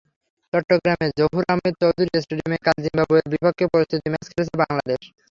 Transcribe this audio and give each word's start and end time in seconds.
চট্টগ্রামের 0.53 1.11
জহুর 1.19 1.43
আহমেদ 1.47 1.73
চৌধুরী 1.81 2.09
স্টেডিয়ামে 2.15 2.57
কাল 2.65 2.77
জিম্বাবুয়ের 2.83 3.27
বিপক্ষে 3.33 3.65
প্রস্তুতি 3.73 4.07
ম্যাচ 4.11 4.25
খেলেছে 4.29 4.55
বাংলাদেশ। 4.63 5.01